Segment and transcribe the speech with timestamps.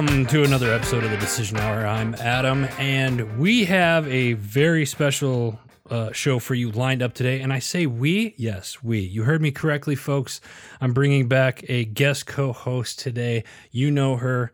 [0.00, 1.86] Greetings, everyone, and welcome to another episode of the Decision Hour.
[1.86, 5.60] I'm Adam, and we have a very special
[5.90, 7.42] uh, show for you lined up today.
[7.42, 9.00] And I say we, yes, we.
[9.00, 10.40] You heard me correctly, folks.
[10.80, 13.44] I'm bringing back a guest co host today.
[13.72, 14.52] You know her,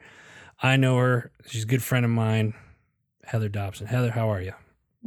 [0.65, 1.31] I know her.
[1.47, 2.55] She's a good friend of mine,
[3.25, 3.87] Heather Dobson.
[3.87, 4.53] Heather, how are you?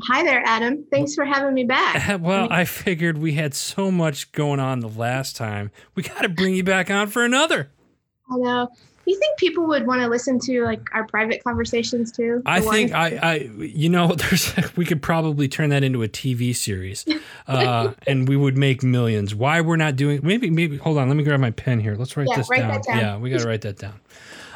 [0.03, 0.85] Hi there, Adam.
[0.89, 2.17] Thanks for having me back.
[2.21, 5.71] Well, I figured we had so much going on the last time.
[5.95, 7.71] We got to bring you back on for another.
[8.31, 8.69] I know.
[9.09, 12.43] You think people would want to listen to like our private conversations too?
[12.45, 16.55] I think I, I, you know, there's we could probably turn that into a TV
[16.55, 17.07] series,
[17.47, 19.33] uh, and we would make millions.
[19.33, 20.19] Why we're not doing?
[20.21, 20.77] Maybe, maybe.
[20.77, 21.95] Hold on, let me grab my pen here.
[21.95, 22.81] Let's write Yeah, this write down.
[22.81, 22.97] down.
[22.99, 23.99] Yeah, we got to write that down.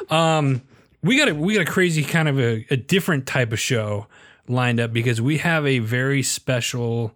[0.08, 0.62] Um,
[1.02, 4.06] we got a we got a crazy kind of a, a different type of show
[4.46, 7.12] lined up because we have a very special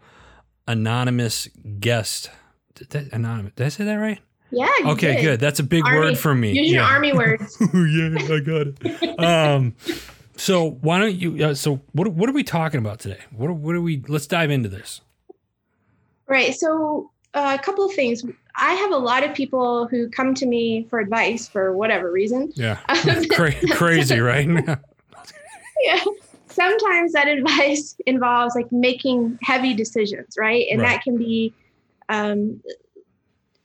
[0.66, 1.46] anonymous
[1.78, 2.32] guest.
[2.74, 3.52] Did that, anonymous.
[3.54, 4.18] Did I say that right?
[4.50, 4.68] Yeah.
[4.86, 5.22] Okay, did.
[5.22, 5.40] good.
[5.40, 6.52] That's a big Army- word for me.
[6.52, 6.88] Use your Yeah.
[6.88, 7.56] army words.
[7.74, 9.18] yeah, I got it.
[9.18, 9.74] Um,
[10.36, 11.44] so why don't you?
[11.46, 13.18] Uh, so what what are we talking about today?
[13.36, 14.02] What are, what are we?
[14.08, 15.00] Let's dive into this.
[16.26, 16.54] right.
[16.54, 18.24] So uh, a couple of things.
[18.60, 22.52] I have a lot of people who come to me for advice for whatever reason.
[22.56, 22.78] Yeah,
[23.30, 24.48] Cra- crazy, right?
[25.84, 26.04] Yeah.
[26.48, 30.66] Sometimes that advice involves like making heavy decisions, right?
[30.70, 30.88] And Right.
[30.94, 31.52] that can be
[32.08, 32.60] um,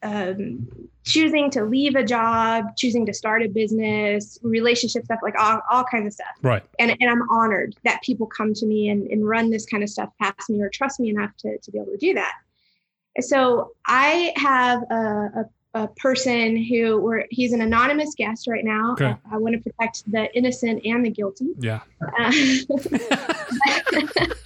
[0.03, 0.67] um,
[1.03, 5.83] choosing to leave a job, choosing to start a business, relationship stuff, like all, all
[5.83, 6.35] kinds of stuff.
[6.41, 6.63] right.
[6.79, 9.89] and, and I'm honored that people come to me and, and run this kind of
[9.89, 12.33] stuff past me or trust me enough to, to be able to do that.
[13.19, 14.95] So I have a,
[15.75, 18.93] a, a person who we're, he's an anonymous guest right now.
[18.93, 19.05] Okay.
[19.05, 21.49] I, I want to protect the innocent and the guilty.
[21.59, 21.81] Yeah.
[22.19, 22.31] Uh,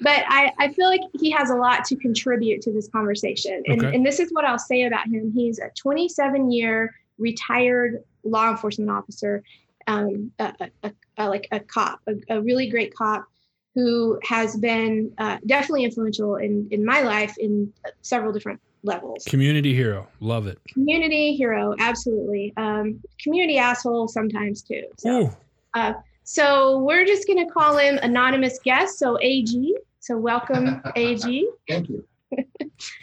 [0.00, 3.62] but I, I feel like he has a lot to contribute to this conversation.
[3.66, 3.94] And, Okay.
[3.94, 5.32] and this is what I'll say about him.
[5.34, 9.42] He's a 27 year retired law enforcement officer,
[9.86, 13.26] um, a, a, a, like a cop, a, really great cop
[13.74, 17.72] who has been uh, definitely influential in, in my life in
[18.02, 19.24] several different levels.
[19.26, 20.08] Community hero.
[20.20, 20.58] Love it.
[20.72, 22.52] Community hero, absolutely.
[22.56, 24.84] Um, community asshole sometimes too.
[24.96, 25.20] So.
[25.20, 25.94] Ooh,
[26.24, 28.98] So we're just going to call him anonymous guest.
[28.98, 29.74] So AG.
[30.00, 31.48] So welcome, AG.
[31.68, 32.04] Thank you.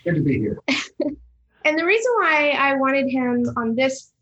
[0.04, 0.60] Good to be here.
[1.66, 4.14] And the reason why I wanted him on this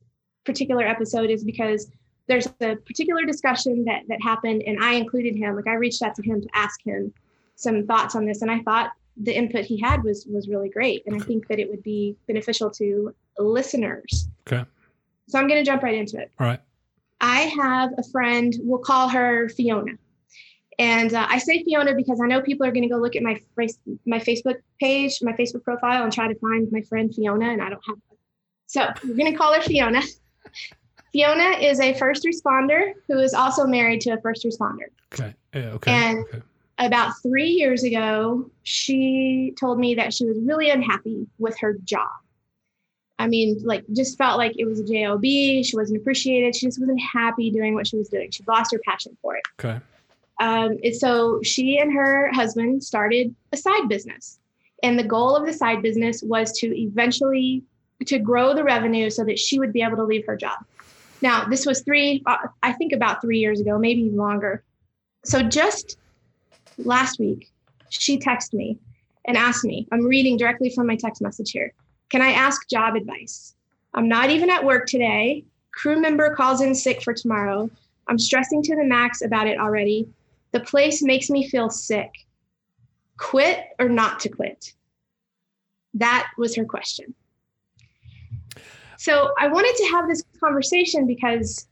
[0.46, 1.92] particular episode is because
[2.26, 5.56] there's a particular discussion that that happened, and I included him.
[5.56, 7.14] Like I reached out to him to ask him
[7.56, 11.06] some thoughts on this, and I thought the input he had was was really great,
[11.06, 14.28] and I think that it would be beneficial to listeners.
[14.48, 14.68] Okay.
[15.28, 16.32] So I'm going to jump right into it.
[16.40, 16.62] all right.
[17.22, 19.92] I have a friend, we'll call her Fiona.
[20.78, 23.24] And uh, I say Fiona because I know people are going to go look at
[23.24, 27.50] my face, my Facebook page, my Facebook profile, and try to find my friend Fiona,
[27.50, 28.18] and I don't have one.
[28.68, 30.02] So we're going to call her Fiona.
[31.14, 34.88] Fiona is a first responder who is also married to a first responder.
[35.14, 35.34] Okay.
[35.54, 35.92] Yeah, okay.
[35.92, 36.42] And- okay.
[36.78, 42.10] About three years ago, she told me that she was really unhappy with her job.
[43.18, 45.24] I mean, like, just felt like it was a job.
[45.24, 46.54] She wasn't appreciated.
[46.54, 48.30] She just wasn't happy doing what she was doing.
[48.30, 49.44] She lost her passion for it.
[49.58, 49.80] Okay.
[50.40, 54.40] Um, and so she and her husband started a side business,
[54.84, 57.64] and the goal of the side business was to eventually
[58.06, 60.60] to grow the revenue so that she would be able to leave her job.
[61.22, 64.64] Now, this was three, uh, I think, about three years ago, maybe longer.
[65.24, 65.98] So just
[66.78, 67.50] last week,
[67.90, 68.78] she texted me
[69.26, 69.88] and asked me.
[69.92, 71.74] I'm reading directly from my text message here.
[72.10, 73.56] Can I ask job advice?
[73.94, 75.46] I'm not even at work today.
[75.72, 77.70] Crew member calls in sick for tomorrow.
[78.08, 80.08] I'm stressing to the max about it already.
[80.52, 82.12] The place makes me feel sick.
[83.18, 84.74] Quit or not to quit?
[85.94, 87.14] That was her question.
[88.98, 91.68] So I wanted to have this conversation because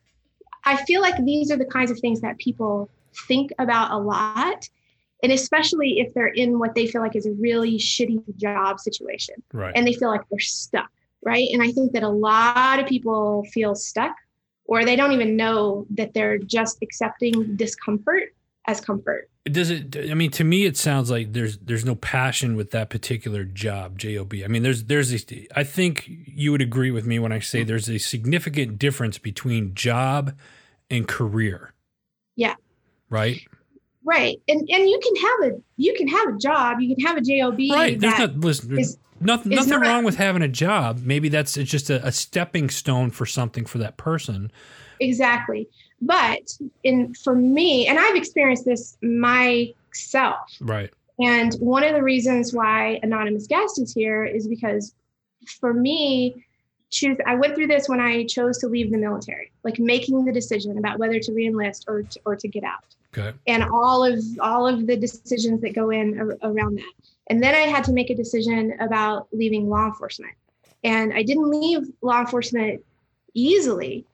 [0.65, 2.89] I feel like these are the kinds of things that people
[3.27, 4.67] think about a lot.
[5.21, 9.35] And especially if they're in what they feel like is a really shitty job situation
[9.53, 9.73] Right.
[9.75, 10.91] and they feel like they're stuck,
[11.21, 11.47] right?
[11.53, 14.15] And I think that a lot of people feel stuck
[14.65, 18.33] or they don't even know that they're just accepting discomfort
[18.67, 19.29] as comfort.
[19.45, 19.97] Does it?
[20.09, 23.97] I mean, to me, it sounds like there's there's no passion with that particular job,
[23.97, 24.33] job.
[24.43, 25.47] I mean, there's there's a.
[25.55, 29.75] I think you would agree with me when I say there's a significant difference between
[29.75, 30.33] job
[30.89, 31.73] and career.
[32.37, 32.55] Yeah.
[33.09, 33.41] Right.
[34.05, 34.41] Right.
[34.47, 37.21] And and you can have a you can have a job, you can have a
[37.21, 37.99] job Right.
[37.99, 38.79] There's not listen.
[38.79, 41.01] is- nothing nothing not- wrong with having a job.
[41.03, 44.51] Maybe that's it's just a, a stepping stone for something for that person.
[45.01, 45.67] exactly.
[46.05, 50.91] But in for me, and I've experienced this myself, Right.
[51.19, 54.93] And one of the reasons why Anonymous Guest is here is because
[55.59, 56.45] for me,
[56.89, 60.31] choose I went through this when I chose to leave the military, like making the
[60.31, 62.95] decision about whether to reenlist or to, or to get out.
[63.15, 63.35] Okay.
[63.47, 66.93] And all of all of the decisions that go in ar- around that.
[67.27, 70.33] And then I had to make a decision about leaving law enforcement.
[70.83, 72.83] And I didn't leave law enforcement
[73.33, 74.05] easily,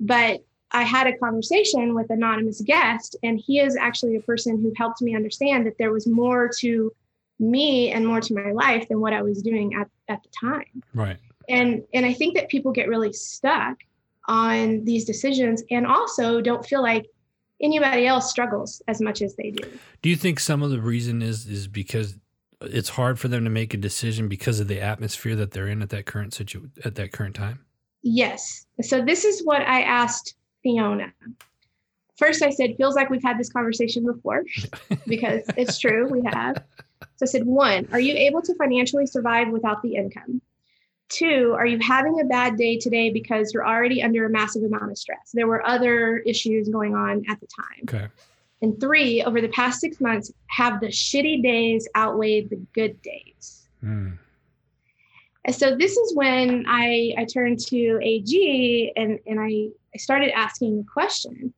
[0.00, 4.72] but I had a conversation with anonymous guest and he is actually a person who
[4.76, 6.92] helped me understand that there was more to
[7.40, 10.82] me and more to my life than what I was doing at, at the time
[10.94, 11.16] Right.
[11.48, 13.76] and and i think that people get really stuck
[14.26, 17.06] on these decisions and also don't feel like
[17.62, 19.68] anybody else struggles as much as they do
[20.02, 22.18] Do you think some of the reason is is because
[22.60, 25.80] it's hard for them to make a decision because of the atmosphere that they're in
[25.80, 27.64] at that current situ at that current time?
[28.02, 31.12] yes so this is what i asked fiona
[32.16, 34.44] first i said feels like we've had this conversation before
[35.06, 36.62] because it's true we have
[37.16, 40.40] so i said one are you able to financially survive without the income
[41.08, 44.90] Two, are you having a bad day today because you're already under a massive amount
[44.90, 45.30] of stress?
[45.32, 47.82] There were other issues going on at the time.
[47.84, 48.08] Okay.
[48.60, 53.68] And three, over the past six months, have the shitty days outweighed the good days?
[53.82, 54.18] Mm.
[55.44, 60.30] And so this is when I, I turned to AG and, and I, I started
[60.36, 61.52] asking the question.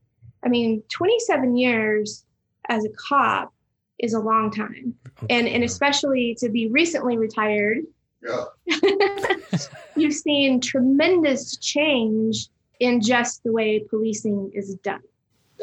[0.44, 2.24] I mean, 27 years
[2.68, 3.52] as a cop
[3.98, 4.94] is a long time.
[5.28, 7.78] And, and especially to be recently retired,
[8.22, 8.44] Yeah.
[9.96, 12.48] you've seen tremendous change
[12.78, 15.02] in just the way policing is done.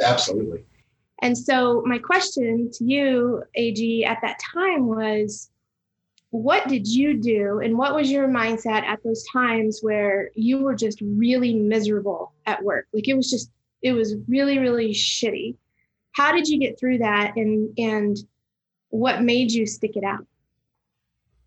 [0.03, 0.63] Absolutely.
[1.23, 5.49] And so, my question to you, AG, at that time was
[6.31, 10.75] what did you do and what was your mindset at those times where you were
[10.75, 12.88] just really miserable at work?
[12.94, 13.50] Like it was just,
[13.81, 15.56] it was really, really shitty.
[16.12, 18.18] How did you get through that and, and
[18.89, 20.25] what made you stick it out?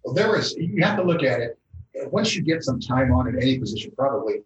[0.04, 1.58] Well, there is, you have to look at it.
[2.10, 4.36] Once you get some time on in any position, probably,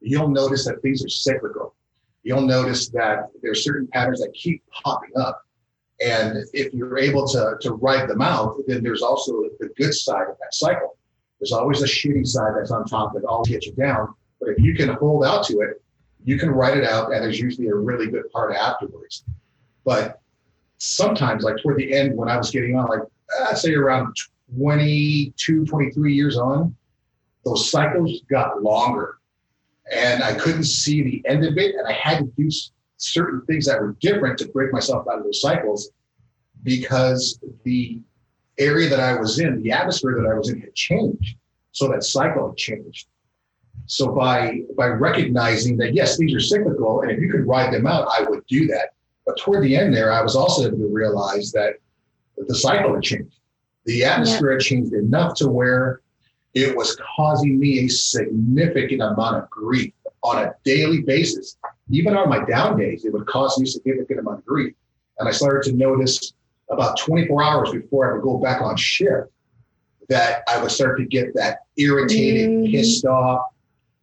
[0.00, 1.74] you'll notice that things are cyclical.
[2.22, 5.42] You'll notice that there are certain patterns that keep popping up.
[6.00, 10.28] And if you're able to, to ride them out, then there's also the good side
[10.28, 10.96] of that cycle.
[11.38, 14.14] There's always a shitty side that's on top that all gets you down.
[14.40, 15.82] But if you can hold out to it,
[16.24, 19.24] you can write it out, and there's usually a really good part afterwards.
[19.84, 20.20] But
[20.78, 23.00] sometimes, like toward the end, when I was getting on, like
[23.48, 24.14] I'd say around
[24.56, 26.74] 22, 23 years on,
[27.44, 29.18] those cycles got longer
[29.90, 31.74] and I couldn't see the end of it.
[31.74, 32.50] And I had to do
[33.00, 35.90] certain things that were different to break myself out of those cycles
[36.62, 38.00] because the
[38.58, 41.36] area that I was in, the atmosphere that I was in had changed.
[41.72, 43.06] So that cycle had changed.
[43.86, 47.86] So by by recognizing that yes, these are cyclical, and if you could ride them
[47.86, 48.90] out, I would do that.
[49.26, 51.74] But toward the end there, I was also able to realize that
[52.36, 53.36] the cycle had changed.
[53.86, 56.02] The atmosphere had changed enough to where
[56.54, 59.92] it was causing me a significant amount of grief
[60.22, 61.56] on a daily basis.
[61.90, 64.74] Even on my down days, it would cause me a significant amount of grief.
[65.18, 66.32] And I started to notice
[66.70, 69.28] about 24 hours before I would go back on shift
[70.08, 72.70] that I would start to get that irritated, Mhm.
[72.70, 73.42] pissed off,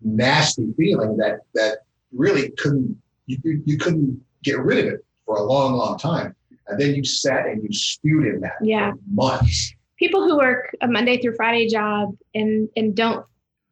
[0.02, 1.80] nasty feeling that that
[2.14, 6.34] really couldn't you, you you couldn't get rid of it for a long, long time.
[6.68, 8.92] And then you sat and you stewed in that Yeah.
[8.92, 9.74] for months.
[9.98, 13.26] People who work a Monday through Friday job and, and don't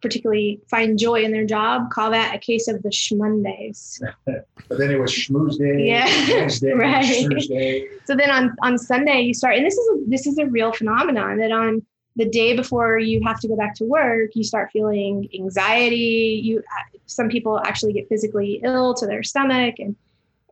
[0.05, 4.01] particularly find joy in their job call that a case of the schmondays.
[4.67, 6.05] But then it was Schmoozeday, Yeah,
[6.39, 7.29] Wednesday, right.
[7.31, 7.87] Thursday.
[8.05, 10.71] So then on on Sunday you start, and this is a, this is a real
[10.73, 11.85] phenomenon that on
[12.15, 16.41] the day before you have to go back to work, you start feeling anxiety.
[16.43, 16.63] You
[17.05, 19.95] some people actually get physically ill to their stomach, and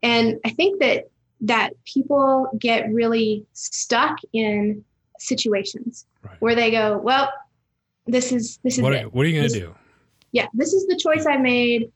[0.03, 1.09] and I think that
[1.41, 4.83] that people get really stuck in
[5.17, 6.37] situations Right.
[6.39, 7.31] where they go, well,
[8.05, 9.75] this is this is What are, what are you going to do?
[10.31, 11.91] yeah, this is the choice I made.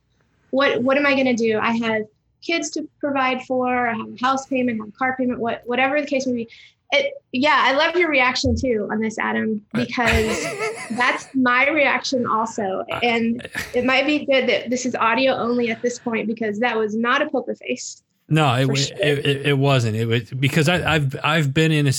[0.52, 1.60] What what am I going to do?
[1.60, 2.04] I have
[2.42, 3.88] kids to provide for.
[3.88, 6.34] I have a house payment, I have a car payment, what whatever the case may
[6.34, 6.50] be.
[6.92, 10.42] It, yeah, I love your reaction too on this, Adam, because
[10.92, 12.86] that's my reaction also.
[13.04, 16.78] And it might be good that this is audio only at this point because that
[16.78, 18.04] was not a poker face.
[18.30, 18.98] No, it, sure.
[19.02, 19.98] it, it it wasn't.
[19.98, 21.94] It was because I, I've I've been in a,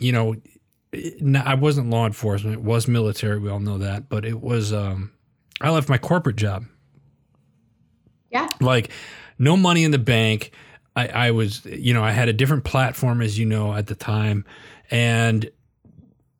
[0.00, 0.34] you know,
[0.92, 2.54] it- no, I wasn't law enforcement.
[2.56, 3.38] It was military.
[3.38, 4.72] We all know that, but it was.
[4.72, 5.12] Um,
[5.60, 6.64] I left my corporate job.
[8.30, 8.48] Yeah.
[8.60, 8.90] Like,
[9.38, 10.52] no money in the bank.
[10.94, 13.94] I, I was, you know, I had a different platform, as you know, at the
[13.94, 14.44] time,
[14.90, 15.48] and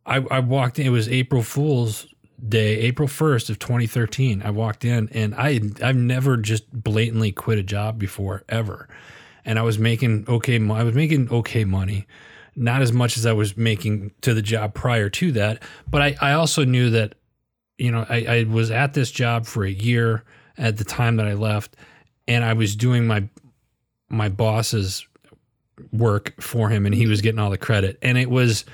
[0.04, 0.86] I, I walked in.
[0.86, 2.06] It was April Fool's
[2.48, 4.42] Day, April first of 2013.
[4.44, 8.88] I walked in, and I I've never just blatantly quit a job before ever,
[9.44, 10.56] and I was making okay.
[10.56, 12.06] I was making okay money,
[12.58, 15.62] not as much as I was making to the job prior to that.
[15.90, 17.14] But I, I also knew that
[17.78, 20.24] you know, I, I was at this job for a year
[20.58, 21.76] at the time that I left,
[22.26, 23.28] and I was doing my
[24.10, 25.06] my boss's
[25.92, 27.98] work for him, and he was getting all the credit.
[28.02, 28.64] And it was,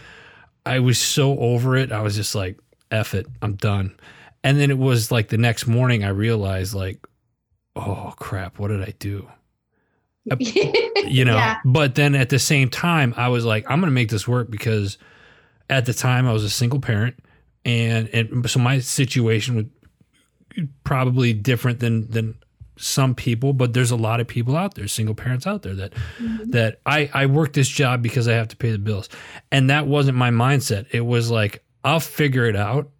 [0.64, 1.92] I was so over it.
[1.92, 2.58] I was just like,
[2.90, 3.94] "F it, I'm done."
[4.42, 7.06] And then it was like the next morning, I realized, like,
[7.76, 9.28] oh crap, what did I do?
[10.38, 11.58] you know Yeah.
[11.64, 14.96] but then at the same time i was like i'm gonna make this work because
[15.68, 17.16] at the time i was a single parent
[17.64, 19.64] and and so my situation was
[20.84, 22.36] probably different than than
[22.76, 25.92] some people but there's a lot of people out there single parents out there that
[26.20, 26.50] Mhm.
[26.52, 29.08] that i i work this job because i have to pay the bills
[29.52, 32.90] and that wasn't my mindset it was like i'll figure it out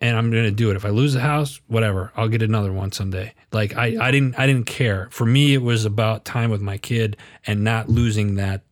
[0.00, 2.92] and i'm gonna do it if i lose the house whatever i'll get another one
[2.92, 6.60] someday like i i didn't i didn't care for me it was about time with
[6.60, 7.16] my kid
[7.46, 8.62] and not losing that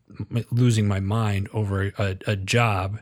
[0.50, 2.98] losing my mind over a, a job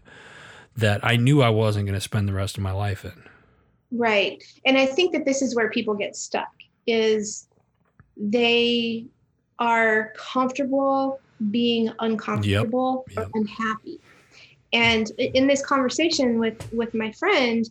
[0.77, 3.23] that i knew i wasn't to spend the rest of my life in
[3.93, 4.43] Right.
[4.65, 6.53] And I think that this is where people get stuck
[6.87, 7.49] is
[8.17, 9.07] they
[9.59, 13.27] are comfortable being uncomfortable Yep.
[13.27, 14.01] or unhappy.
[14.73, 17.69] And in this conversation with with my friend,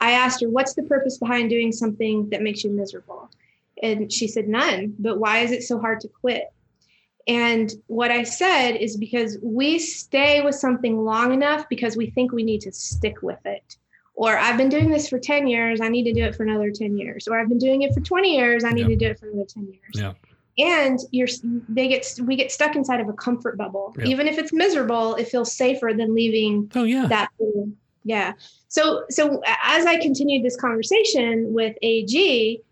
[0.00, 3.30] I asked her, "What's the purpose behind doing something that makes you miserable?"
[3.82, 4.94] And she said, "None.
[4.98, 6.52] But why is it so hard to quit?"
[7.26, 12.32] And what I said is because we stay with something long enough because we think
[12.32, 13.76] we need to stick with it
[14.18, 16.72] or I've been doing this for 10 years, I need to do it for another
[16.72, 19.18] 10 years, or I've been doing it for 20 years, I need to do it
[19.20, 19.94] for another 10 years.
[19.94, 20.14] Yeah.
[20.58, 21.28] And you're
[21.68, 23.94] they get we get stuck inside of a comfort bubble.
[23.96, 24.06] Yeah.
[24.06, 27.30] Even if it's miserable, it feels safer than leaving oh yeah that
[28.08, 28.32] yeah.
[28.68, 32.62] So so as I continued this conversation with AG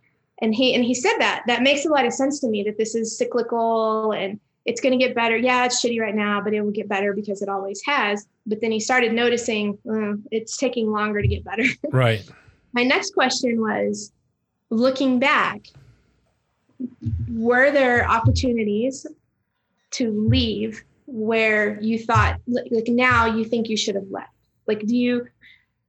[0.41, 2.79] and he and he said that that makes a lot of sense to me that
[2.79, 5.37] this is cyclical and it's going to get better.
[5.37, 8.27] Yeah, it's shitty right now, but it will get better because it always has.
[8.47, 11.65] But then he started noticing "Uh, it's taking longer to get better.
[11.93, 12.29] right
[12.73, 14.13] My next question was
[14.71, 15.67] looking back,
[17.31, 19.07] were there opportunities
[19.93, 24.36] to leave where you thought, like now you think you should have left?
[24.67, 25.27] Like, do you,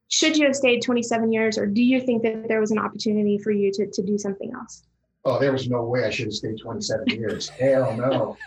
[0.10, 3.38] should you have stayed 27 years or do you think that there was an opportunity
[3.38, 4.84] for you to, to do something else?
[5.26, 7.50] Oh, there was no way I should have stayed 27 years.
[7.50, 8.38] Hell no.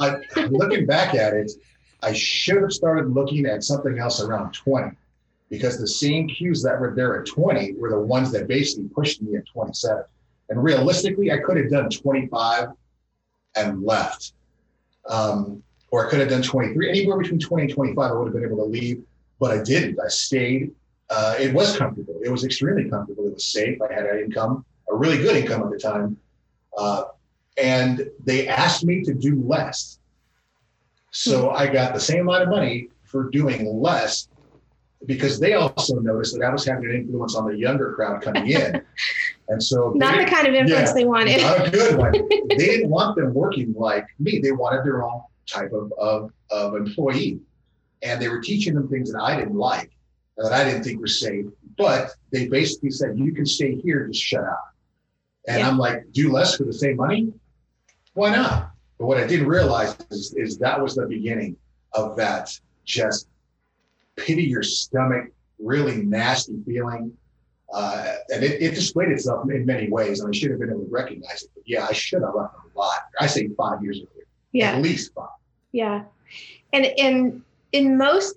[0.00, 0.16] I,
[0.48, 1.52] looking back at it,
[2.02, 4.96] I should have started looking at something else around 20
[5.50, 9.20] because the same cues that were there at 20 were the ones that basically pushed
[9.22, 10.04] me at 27.
[10.50, 12.68] And realistically, I could have done 25
[13.56, 14.32] and left.
[15.08, 16.90] Um, or I could have done 23.
[16.90, 19.02] Anywhere between 20 and 25, I would have been able to leave,
[19.38, 19.98] but I didn't.
[20.04, 20.72] I stayed.
[21.10, 22.20] Uh, it was comfortable.
[22.22, 23.26] It was extremely comfortable.
[23.26, 23.80] It was safe.
[23.80, 26.16] I had an income, a really good income at the time.
[26.76, 27.04] Uh,
[27.56, 29.98] and they asked me to do less.
[31.10, 34.28] So I got the same amount of money for doing less
[35.06, 38.48] because they also noticed that I was having an influence on the younger crowd coming
[38.48, 38.82] in.
[39.50, 41.40] And so Not they- the kind of influence Yeah, they wanted.
[41.40, 42.12] not a good one.
[42.50, 44.40] they didn't want them working like me.
[44.40, 47.40] They wanted their own type of, of, of employee.
[48.02, 49.90] And they were teaching them things that I didn't like
[50.36, 51.46] that I didn't think were safe.
[51.76, 54.72] But they basically said, you can stay here, just shut up.
[55.48, 55.68] And Yeah.
[55.68, 57.32] I'm like, do less for the same money?
[58.14, 58.70] Why not?
[58.98, 61.56] But what I didn't realize is, is that was the beginning
[61.92, 62.50] of that
[62.84, 63.28] just
[64.16, 67.12] pity your stomach, really nasty feeling.
[67.72, 70.84] Uh, and it, it displayed itself in many ways, and I should have been able
[70.84, 71.50] to recognize it.
[71.54, 72.98] But yeah, I should have left a lot.
[73.20, 74.72] I say five years earlier, Yeah.
[74.72, 75.28] at least five.
[75.72, 76.04] Yeah.
[76.72, 78.36] And in in most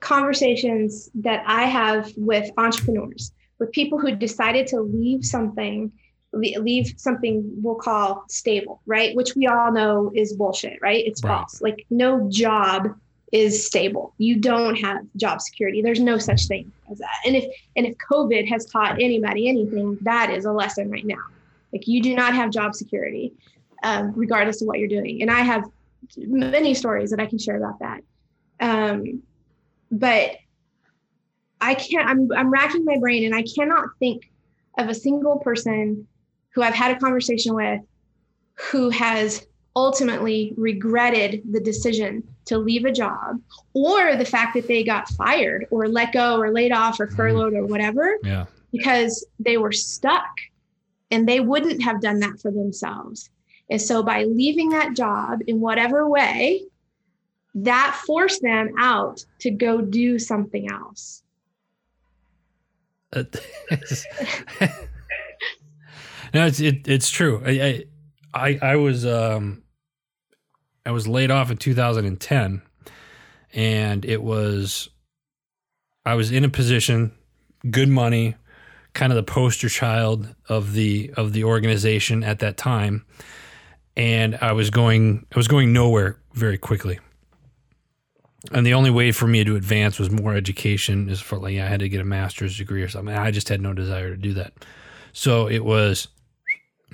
[0.00, 5.90] conversations that I have with entrepreneurs, with people who decided to leave something,
[6.32, 9.16] leave something we'll call stable, right?
[9.16, 11.04] Which we all know is bullshit, right?
[11.06, 11.38] It's Right.
[11.38, 11.62] false.
[11.62, 12.94] Like no job
[13.32, 14.14] is stable.
[14.18, 15.82] You don't have job security.
[15.82, 17.16] There's no such thing as that.
[17.24, 17.44] And if
[17.76, 21.24] and if COVID has taught anybody anything, that is a lesson right now.
[21.72, 23.32] Like you do not have job security,
[23.82, 25.22] um, regardless of what you're doing.
[25.22, 25.64] And I have
[26.16, 28.02] many stories that I can share about that.
[28.60, 29.22] Um,
[29.90, 30.36] but
[31.60, 34.30] I can't, I'm, I'm racking my brain and I cannot think
[34.78, 36.06] of a single person
[36.50, 37.80] who I've had a conversation with
[38.54, 43.40] who has ultimately regretted the decision to leave a job
[43.74, 47.52] or the fact that they got fired or let go or laid off or furloughed
[47.52, 50.28] or whatever yeah because they were stuck
[51.10, 53.30] and they wouldn't have done that for themselves.
[53.70, 56.64] And so by leaving that job in whatever way,
[57.56, 61.22] that forced them out to go do something else.
[63.12, 63.24] Uh,
[66.34, 67.42] no, it's it, it's true.
[67.44, 67.84] I, I
[68.34, 69.62] I I was um
[70.84, 72.62] I was laid off in 2010,
[73.54, 74.90] and it was
[76.04, 77.12] I was in a position
[77.70, 78.34] good money,
[78.92, 83.06] kind of the poster child of the of the organization at that time,
[83.96, 86.98] and I was going I was going nowhere very quickly.
[88.52, 91.08] And the only way for me to advance was more education.
[91.08, 93.14] Is for like I had to get a master's degree or something.
[93.14, 94.52] I just had no desire to do that.
[95.12, 96.08] So it was,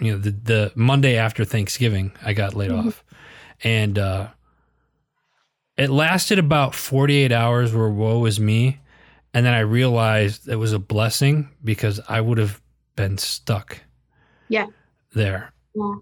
[0.01, 2.87] you know, the the Monday after Thanksgiving, I got laid Mhm.
[2.87, 3.05] off,
[3.63, 4.29] and uh,
[5.77, 7.75] it lasted about forty eight hours.
[7.75, 8.81] Where woe was me,
[9.35, 12.61] and then I realized it was a blessing because I would have
[12.97, 13.81] been stuck.
[14.49, 14.67] Yeah.
[15.15, 15.53] There.
[15.75, 15.95] Yeah.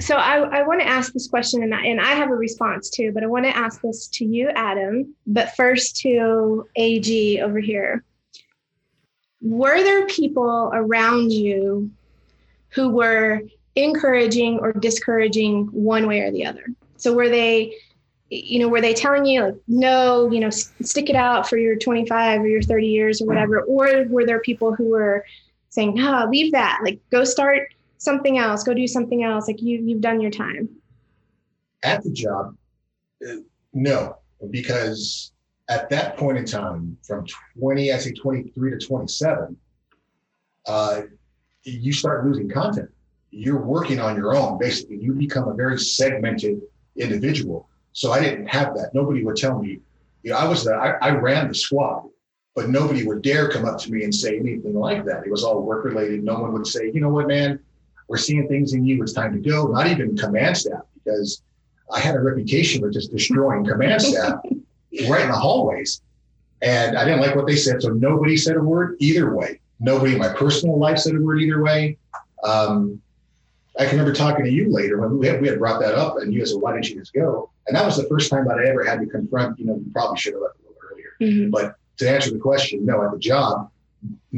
[0.00, 2.88] So I, I want to ask this question, and I, and I have a response
[2.88, 7.58] too, but I want to ask this to you, Adam, but first to AG over
[7.58, 8.04] here.
[9.40, 11.90] Were there people around you
[12.70, 13.42] who were
[13.76, 16.64] encouraging or discouraging one way or the other?
[16.96, 17.74] So were they,
[18.30, 21.76] you know, were they telling you like, no, you know, stick it out for your
[21.76, 23.62] 25 or your 30 years or whatever?
[23.62, 25.24] Or were there people who were
[25.70, 29.46] saying, no, leave that, like go start something else, go do something else.
[29.46, 30.68] Like you, you've done your time.
[31.82, 32.56] at the job,
[33.28, 33.36] uh,
[33.72, 34.16] no,
[34.50, 35.32] because
[35.68, 37.26] at that point in time, from
[37.58, 39.56] 20, I say 23 to 27,
[40.66, 41.02] uh,
[41.64, 42.88] you start losing content.
[43.30, 44.58] You're working on your own.
[44.58, 46.62] Basically, you become a very segmented
[46.96, 47.68] individual.
[47.92, 48.94] So I didn't have that.
[48.94, 49.80] Nobody would tell me,
[50.22, 52.08] you know, I was the, I, I ran the squad,
[52.54, 55.26] but nobody would dare come up to me and say anything like that.
[55.26, 56.24] It was all work related.
[56.24, 57.60] No one would say, you know what, man,
[58.08, 59.02] we're seeing things in you.
[59.02, 59.66] It's time to go.
[59.66, 61.42] Not even command staff, because
[61.92, 64.40] I had a reputation for just destroying command staff
[65.08, 66.00] right in the hallways.
[66.60, 67.82] And I didn't like what they said.
[67.82, 69.60] So nobody said a word either way.
[69.78, 71.98] Nobody in my personal life said a word either way.
[72.42, 73.00] Um,
[73.78, 76.18] I can remember talking to you later when we had, we had brought that up
[76.18, 77.50] and you said, why didn't you just go?
[77.68, 79.86] And that was the first time that I ever had to confront, you know, you
[79.92, 81.48] probably should have left a little earlier.
[81.50, 83.70] But to answer the question, no, at the job,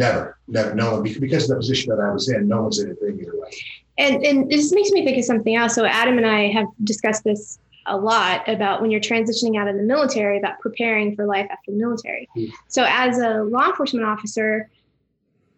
[0.01, 2.87] never, never, no one, because of the position that I was in, no one said
[2.87, 3.51] anything either way.
[3.99, 5.75] And and this makes me think of something else.
[5.75, 9.77] So Adam and I have discussed this a lot about when you're transitioning out of
[9.77, 12.29] the military, about preparing for life after the military.
[12.37, 12.51] Mm.
[12.69, 14.71] So as a law enforcement officer,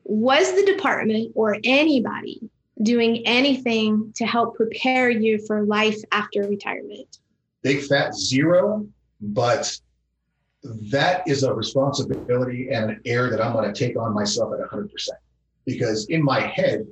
[0.04, 2.40] was the department or anybody
[2.82, 7.18] doing anything to help prepare you for life after retirement?
[7.62, 8.86] big fat zero,
[9.20, 9.76] but
[10.64, 14.60] that is a responsibility and an air that I'm going to take on myself at
[14.60, 14.90] 100%.
[15.64, 16.86] Because in my head,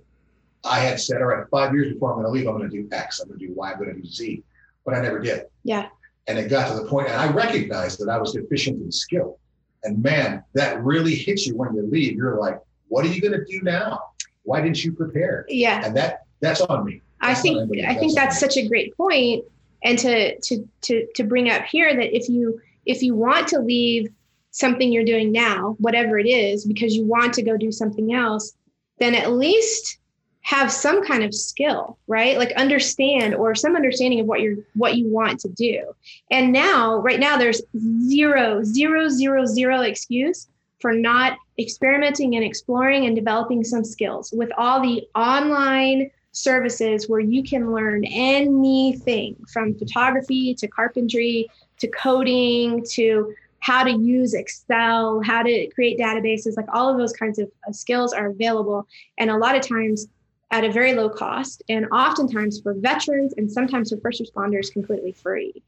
[0.65, 2.83] I had said, all right, five years before I'm going to leave, I'm going to
[2.83, 4.43] do X, I'm going to do Y, I'm going to do Z.
[4.85, 5.45] But I never did.
[5.65, 5.89] Yeah.
[6.27, 9.39] And it got to the point, and I recognized that I was deficient in skill.
[9.85, 12.17] And man, that really hits you when you leave.
[12.17, 14.01] You're like, what are you going to do now?
[14.43, 15.47] Why didn't you prepare?
[15.49, 15.85] Yeah.
[15.85, 17.03] And that that's on me.
[17.21, 18.15] I think I think else's.
[18.15, 19.45] that's such a great point,
[19.83, 23.61] and to to to to bring up here that if you if you want to
[23.61, 24.09] leave
[24.51, 28.55] something you're doing now, whatever it is, because you want to go do something else,
[28.99, 29.99] then at least
[30.43, 32.37] have some kind of skill, right?
[32.39, 35.93] Like understand or some understanding of what you're what you want to do.
[36.31, 37.63] And now, right now, there's
[38.09, 40.49] zero, zero, zero, zero excuse
[40.81, 47.21] for not experimenting and exploring and developing some skills with all the online services where
[47.21, 51.49] you can learn anything from photography to carpentry
[51.81, 57.13] to coding to how to use Excel, how to create databases, like all of those
[57.13, 58.87] kinds of uh, skills are available.
[59.19, 60.09] And a lot of times
[60.51, 65.13] at a very low cost, and oftentimes for veterans and sometimes for first responders completely
[65.13, 65.63] free.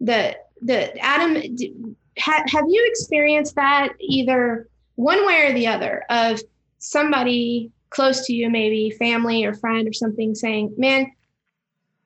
[0.00, 1.74] The the Adam, d-
[2.18, 6.40] ha, have you experienced that either one way or the other of
[6.78, 11.10] somebody close to you, maybe family or friend or something, saying, "Man,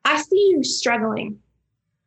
[0.04, 1.40] I see you struggling,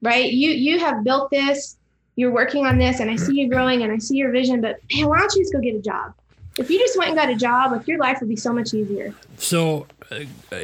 [0.05, 0.31] right?
[0.31, 1.75] You you have built this,
[2.15, 4.61] you're working on this, and I see you growing, and I see your vision.
[4.61, 6.13] But man, why don't you just go get a job?
[6.57, 8.73] If you just went and got a job, like your life would be so much
[8.73, 10.19] easier." So, uh,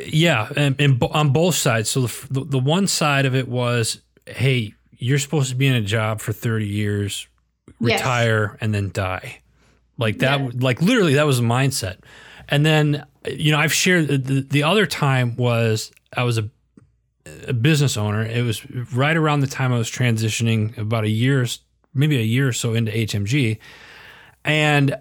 [0.05, 1.89] yeah, and, and bo- on both sides.
[1.89, 5.73] So the, the the one side of it was, hey, you're supposed to be in
[5.75, 7.27] a job for 30 years,
[7.79, 7.99] Yes.
[7.99, 9.39] retire, and then die.
[9.97, 10.49] Like that, Yeah.
[10.59, 11.97] like literally, that was a mindset.
[12.47, 16.49] And then, you know, I've shared the, the other time was I was a,
[17.47, 18.23] a business owner.
[18.23, 21.45] It was right around the time I was transitioning, about a year,
[21.93, 23.59] maybe a year or so into HMG,
[24.43, 24.97] and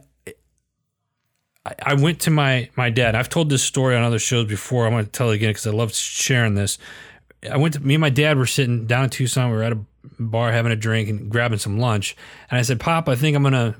[1.64, 3.14] I- went to my my dad.
[3.14, 4.86] I've told this story on other shows before.
[4.86, 6.78] I'm going to tell it again because I love sharing this.
[7.50, 9.50] I went to me and my dad were sitting down in Tucson.
[9.50, 9.78] We were at a
[10.18, 12.16] bar having a drink and grabbing some lunch.
[12.50, 13.76] And I said, "Pop, I think I'm going to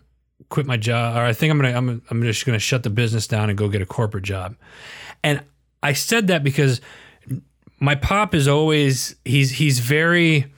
[0.49, 2.83] quit my job, or I think I'm going to I'm I'm just going to shut
[2.83, 4.57] the business down and go get a corporate job."
[5.23, 5.43] And
[5.83, 6.81] I said that because
[7.81, 10.53] my pop is always he's he's very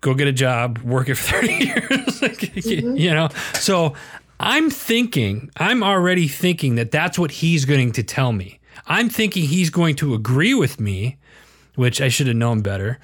[0.00, 2.22] go get a job, work it for 30 years.
[2.22, 2.96] like, Mm-hmm.
[2.96, 3.28] You know?
[3.54, 3.94] So
[4.38, 8.60] I'm thinking, I'm already thinking that that's what he's going to tell me.
[8.86, 11.18] I'm thinking he's going to agree with me,
[11.74, 12.98] which I should have known better.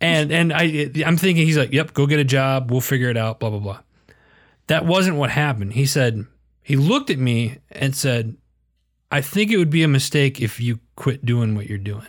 [0.00, 2.70] And and I I'm thinking he's like, "Yep, go get a job.
[2.70, 3.80] We'll figure it out." Blah blah blah.
[4.66, 5.74] That wasn't what happened.
[5.74, 6.26] He said
[6.62, 8.36] he looked at me and said,
[9.10, 12.06] "I think it would be a mistake if you quit doing what you're doing."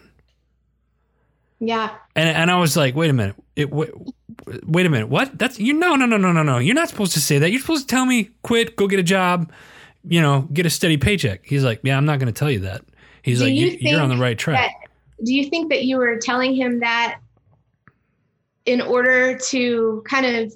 [1.62, 1.96] Yeah.
[2.16, 3.36] And and I was like, "Wait a minute.
[3.56, 3.92] It wait,
[4.66, 5.10] wait a minute.
[5.10, 5.38] What?
[5.38, 6.58] That's you no no no no no no.
[6.58, 7.52] You're not supposed to say that.
[7.52, 9.52] You're supposed to tell me quit, go get a job,
[10.04, 12.62] you know, get a steady paycheck." He's like, "Yeah, I'm not going to tell you
[12.62, 12.82] that."
[13.22, 14.90] He's Do like, you you, "You're on the right track." That,
[15.24, 17.20] do you think that you were telling him that
[18.66, 20.54] in order to kind of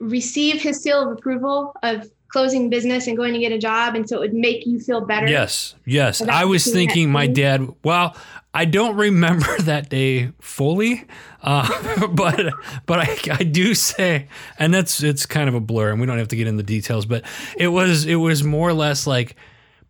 [0.00, 4.06] receive his seal of approval of closing business and going to get a job, and
[4.06, 5.26] so it would make you feel better?
[5.26, 6.20] Yes, yes.
[6.20, 7.66] I was thinking my dad.
[7.82, 8.14] Well,
[8.52, 11.06] I don't remember that day fully,
[11.40, 12.52] uh, but
[12.84, 16.18] but I, I do say, and that's it's kind of a blur, and we don't
[16.18, 17.06] have to get into the details.
[17.06, 17.24] But
[17.56, 19.36] it was it was more or less like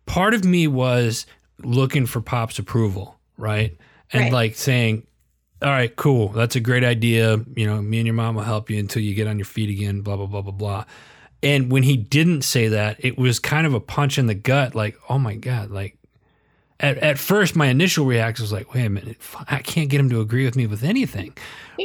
[0.05, 1.25] part of me was
[1.63, 3.77] looking for Pop's approval, right,
[4.13, 4.31] and Right.
[4.33, 5.03] like saying.
[5.59, 6.27] All right, cool.
[6.27, 7.43] That's a great idea.
[7.55, 9.71] You know, me and your mom will help you until you get on your feet
[9.71, 10.85] again, blah, blah, blah, blah, blah.
[11.43, 14.73] And when he didn't say that, it was kind of a punch in the gut,
[14.73, 15.95] like, oh my God, like
[16.79, 20.09] at, at first my initial reaction was like, wait a minute, i can't get him
[20.09, 21.35] to agree with me with anything.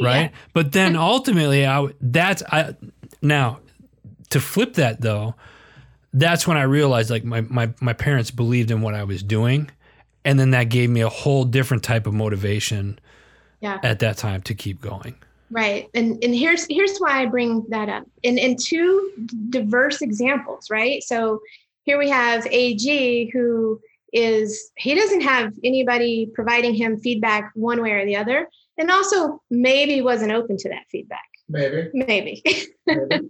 [0.01, 0.31] Right.
[0.53, 2.75] But then ultimately I that's I
[3.21, 3.59] now
[4.29, 5.35] to flip that though,
[6.13, 9.69] that's when I realized like my, my, my parents believed in what I was doing.
[10.25, 12.97] And then that gave me a whole different type of motivation
[13.61, 13.79] Yeah.
[13.83, 15.15] at that time to keep going.
[15.53, 15.87] Right.
[15.93, 18.05] And and here's here's why I bring that up.
[18.23, 19.11] In in two
[19.49, 21.03] diverse examples, right?
[21.03, 21.41] So
[21.83, 23.79] here we have AG who
[24.13, 28.49] is he doesn't have anybody providing him feedback one way or the other.
[28.79, 31.21] And also maybe wasn't open to that feedback.
[31.47, 31.89] Maybe.
[31.93, 32.41] Maybe.
[32.87, 33.29] maybe.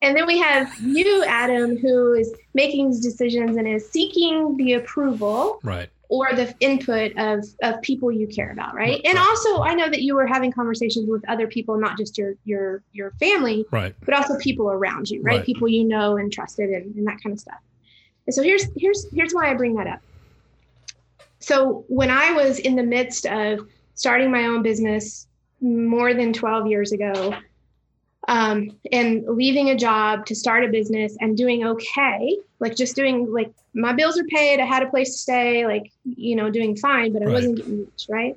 [0.00, 4.74] and then we have you, Adam, who is making these decisions and is seeking the
[4.74, 5.90] approval Right.
[6.08, 9.00] Or the input of of people you care about right?
[9.04, 12.34] And also i know that you were having conversations with other people not just your
[12.44, 13.94] your your family Right.
[14.04, 15.46] but also people around you right, Right.
[15.46, 17.58] people you know and trusted and, and that kind of stuff.
[18.26, 20.00] And so here's here's here's why i bring that up.
[21.40, 23.60] So when i was in the midst of
[23.94, 25.26] starting my own business
[25.60, 27.34] more than 12 years ago
[28.28, 33.30] um, and leaving a job to start a business and doing okay like just doing
[33.32, 36.76] like my bills are paid i had a place to stay like you know doing
[36.76, 37.34] fine but i Right.
[37.34, 38.34] wasn't getting rich right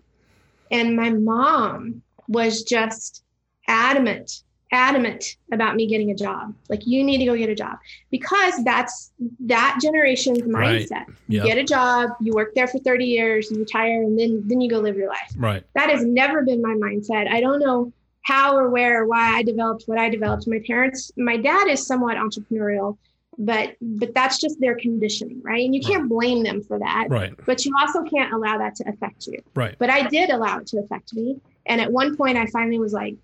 [0.71, 3.23] and my mom was just
[3.67, 4.31] adamant
[4.73, 5.23] adamant
[5.53, 7.77] about me getting a job like you need to go get a job
[8.11, 10.81] because that's that generation's Right.
[10.89, 11.45] mindset you Yep.
[11.45, 14.69] get a job you work there for 30 years you retire and then then you
[14.69, 15.63] go live your life Right.
[15.75, 17.29] that has never been my mindset.
[17.29, 17.93] I don't know
[18.27, 20.47] how or where or why I developed what I developed.
[20.47, 22.97] My parents, my dad is somewhat entrepreneurial,
[23.37, 25.63] but but that's just their conditioning, right?
[25.63, 27.07] And you can't blame them for that.
[27.09, 27.33] Right.
[27.45, 29.41] But you also can't allow that to affect you.
[29.55, 29.75] Right.
[29.79, 31.39] But I did allow it to affect me.
[31.67, 33.15] And at one point I finally was like,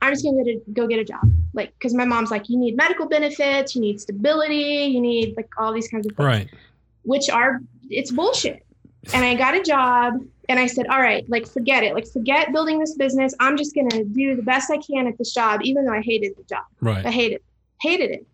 [0.00, 1.28] I'm just gonna get a, go get a job.
[1.52, 5.48] Like, because my mom's like, you need medical benefits, you need stability, you need like
[5.58, 6.48] all these kinds of things Right.
[7.02, 8.65] which are it's bullshit.
[9.14, 10.14] And I got a job
[10.48, 11.94] and I said, all right, like forget it.
[11.94, 13.34] Like forget building this business.
[13.40, 16.36] I'm just gonna do the best I can at this job, even though I hated
[16.36, 16.64] the job.
[16.80, 16.98] Right.
[16.98, 17.14] I Right.
[17.14, 17.42] hated
[17.80, 18.26] hated it.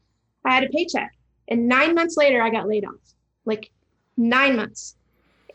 [0.44, 1.12] I had a paycheck.
[1.48, 2.94] And nine months later I got laid off.
[3.44, 3.70] Like
[4.16, 4.96] nine months.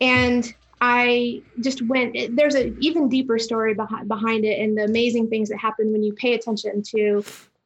[0.01, 4.83] And I just went it- there's an even deeper story behind behind it and the
[4.83, 7.23] amazing things that happen when you pay attention to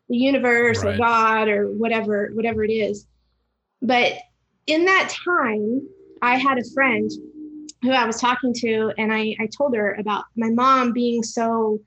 [0.09, 3.05] the universe or God or whatever, whatever it is.
[3.81, 4.13] But
[4.67, 5.87] in that time,
[6.21, 7.09] I had a friend
[7.81, 11.79] who I was talking to, and I, I told her about my mom being so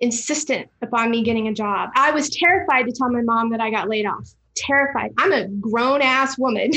[0.00, 1.90] insistent upon me getting a job.
[1.94, 4.34] I was terrified to tell my mom that I got laid off.
[4.54, 5.12] Terrified.
[5.18, 6.70] I'm a grown ass woman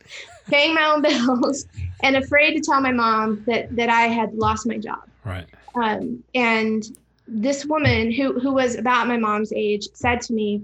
[0.48, 1.66] paying my own bills
[2.02, 5.02] and afraid to tell my mom that that I had lost my job.
[5.24, 5.46] Right.
[5.74, 6.84] Um, and
[7.26, 10.62] this woman who who was about my mom's age said to me,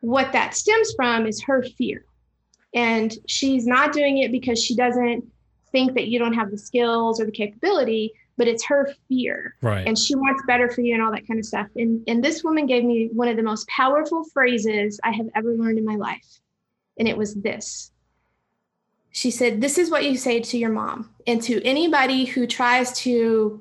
[0.00, 2.04] "What that stems from is her fear,
[2.74, 5.24] and she's not doing it because she doesn't
[5.72, 9.86] think that you don't have the skills or the capability, but it's her fear, Right.
[9.86, 12.44] and she wants better for you and all that kind of stuff." And and this
[12.44, 15.96] woman gave me one of the most powerful phrases I have ever learned in my
[15.96, 16.40] life,
[16.98, 17.92] and it was this.
[19.10, 22.92] She said, This is what you say to your mom and to anybody who tries
[23.00, 23.60] to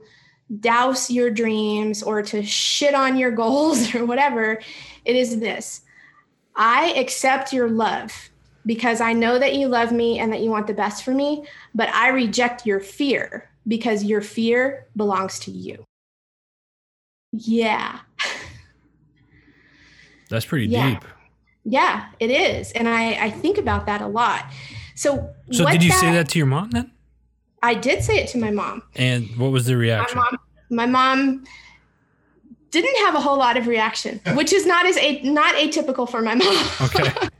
[0.60, 4.60] douse your dreams or to shit on your goals or whatever.
[5.06, 5.82] It is this
[6.56, 8.30] I accept your love
[8.68, 11.46] because I know that you love me and that you want the best for me,
[11.74, 15.84] but I reject your fear because your fear belongs to you.
[17.32, 18.00] Yeah.
[20.30, 20.92] That's pretty Yeah.
[20.92, 21.06] deep.
[21.64, 22.72] Yeah, it is.
[22.74, 24.46] And I, I think about that a lot.
[24.96, 26.92] So, So did you say that to your mom then?
[27.64, 28.84] I did say it to my mom.
[28.96, 30.18] And what was the My reaction?
[30.18, 30.38] mom,
[30.70, 31.44] my mom
[32.72, 36.22] didn't have a whole lot of reaction, which is not as a, not atypical for
[36.22, 36.66] my mom.
[36.82, 37.12] Okay.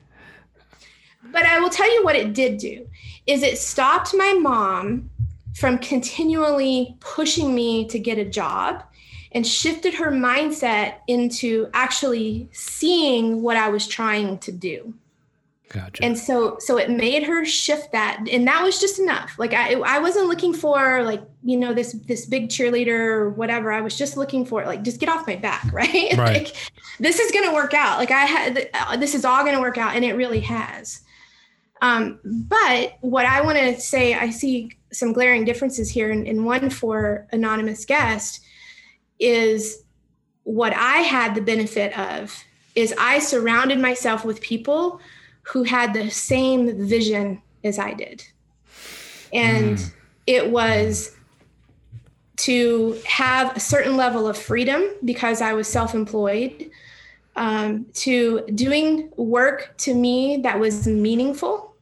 [1.32, 2.88] But I will tell you what it did do
[3.26, 5.10] is it stopped my mom
[5.54, 8.84] from continually pushing me to get a job
[9.32, 14.94] and shifted her mindset into actually seeing what I was trying to do.
[15.70, 16.02] Gotcha.
[16.02, 19.36] And so so it made her shift that and that was just enough.
[19.38, 23.74] Like I I wasn't looking for like, you know, this this big cheerleader or whatever.
[23.74, 26.16] I was just looking for like just get off my back, right?
[26.18, 26.18] Right.
[26.18, 27.98] like this is going to work out.
[27.98, 31.02] Like I had uh, this is all going to work out and it really has.
[31.82, 36.46] Um, but what I want to say, I see some glaring differences here, and, and
[36.46, 38.44] one for anonymous guest
[39.20, 39.84] is
[40.44, 42.36] what I had the benefit of
[42.76, 45.00] is I surrounded myself with people
[45.42, 48.24] who had the same vision as I did,
[49.34, 49.92] and Mm.
[50.28, 51.16] it was
[52.38, 56.70] to have a certain level of freedom because I was self-employed
[57.38, 61.76] um, to doing work to me that was meaningful.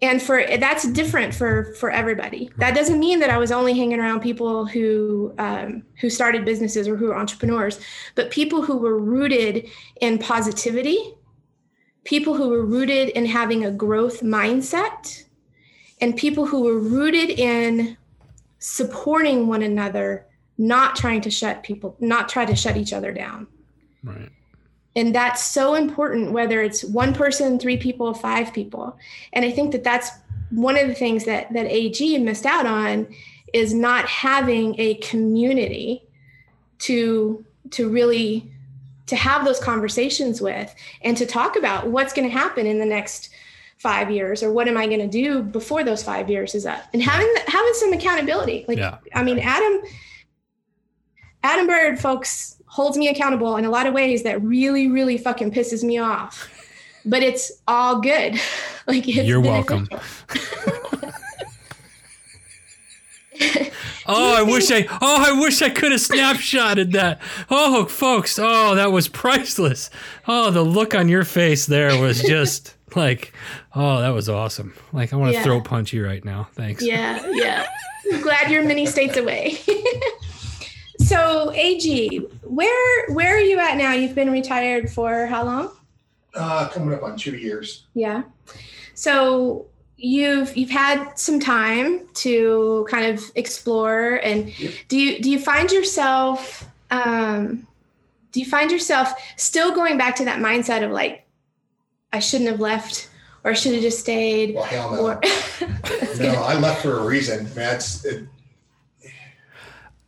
[0.00, 2.50] And for that's different for for everybody.
[2.58, 6.86] That doesn't mean that i was only hanging around people who um, who started businesses
[6.86, 7.80] or who are entrepreneurs
[8.14, 9.68] but people who were rooted
[10.00, 11.14] in positivity
[12.04, 15.24] people who were rooted in having a growth mindset
[16.00, 17.96] and people who were rooted in
[18.60, 23.46] supporting one another not trying to shut people not try to shut each other down.
[24.02, 24.30] Right.
[24.98, 28.98] And that's so important whether it's one person three people five people.
[29.32, 30.10] And i think that that's
[30.50, 33.06] one of the things that that ag missed out on
[33.52, 36.02] is not having a community
[36.80, 38.50] to to really
[39.06, 42.84] to have those conversations with and to talk about what's going to happen in the
[42.84, 43.30] next
[43.78, 46.82] five years or what am i going to do before those five years is up.
[46.92, 48.64] And having having some accountability.
[48.66, 48.98] Like Yeah.
[49.14, 49.80] i mean adam
[51.44, 55.50] adam bird folks holds me accountable in a lot of ways that really really fucking
[55.50, 56.48] pisses me off
[57.04, 58.34] but it's all good
[58.86, 59.88] like it's You're welcome.
[64.10, 67.20] Oh, I wish I oh I wish I could have snapshotted that.
[67.50, 69.90] Oh, folks, oh, that was priceless.
[70.26, 73.34] Oh, the look on your face there was just like,
[73.74, 74.72] oh, that was awesome.
[74.94, 75.44] Like I want to Yeah.
[75.44, 76.48] throat punch you right now.
[76.54, 76.82] Thanks.
[76.82, 77.66] yeah yeah
[78.12, 79.58] I'm glad you're many states away
[81.08, 85.70] so ag where where are you at now you've been retired for how long
[86.34, 87.86] Uh, coming up on two years.
[87.94, 88.22] Yeah.
[88.94, 89.66] So
[89.96, 94.72] you've you've had some time to kind of explore and Yep.
[94.88, 97.66] do you do you find yourself um
[98.32, 101.24] do you find yourself still going back to that mindset of like
[102.12, 103.08] I shouldn't have left
[103.42, 105.00] or I should have just stayed Well, hell no.
[105.06, 105.20] or
[106.20, 107.44] No, I left for a reason.
[107.44, 108.24] Man, That's it,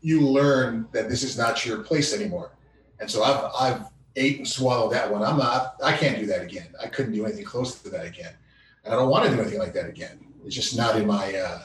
[0.01, 2.53] you learn that this is not your place anymore,
[2.99, 3.83] and so I've I've
[4.17, 5.23] ate and swallowed that one.
[5.23, 5.77] I'm not.
[5.83, 6.69] I can't do that again.
[6.83, 8.33] I couldn't do anything close to that again,
[8.85, 10.19] and I don't want to do anything like that again.
[10.45, 11.63] It's just not in my uh,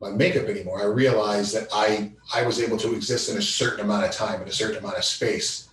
[0.00, 0.80] my makeup anymore.
[0.80, 4.42] I realized that I I was able to exist in a certain amount of time
[4.42, 5.68] in a certain amount of space,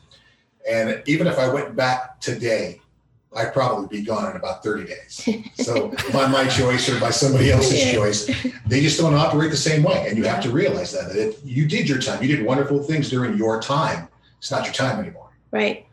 [0.70, 2.80] and even if I went back today.
[3.36, 5.28] I'd probably be gone in about 30 days.
[5.66, 7.94] So by my choice or by somebody else's Yeah.
[7.94, 8.26] choice,
[8.68, 10.06] they just don't operate the same way.
[10.08, 12.82] And you have to realize that, that if you did your time, you did wonderful
[12.84, 14.08] things during your time.
[14.38, 15.30] It's not your time anymore.
[15.52, 15.86] right.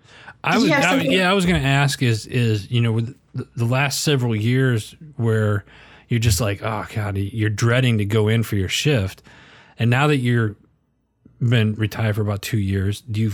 [0.43, 3.15] I was, I, something- yeah, I was going to ask is is you know with
[3.35, 5.67] the, the last several years where
[6.09, 9.23] you're just like oh god you're dreading to go in for your shift,
[9.79, 10.57] and now that you're
[11.41, 13.33] been retired for about two years, do you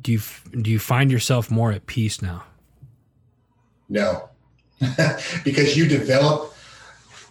[0.00, 0.20] do you
[0.60, 2.42] do you find yourself more at peace now?
[3.90, 4.30] No,
[5.44, 6.54] because you develop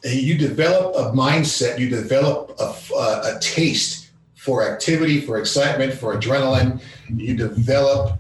[0.03, 6.15] you develop a mindset, you develop a, a, a taste for activity, for excitement, for
[6.15, 6.81] adrenaline.
[7.13, 8.19] You develop